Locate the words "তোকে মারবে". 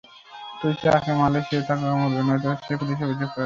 1.67-2.21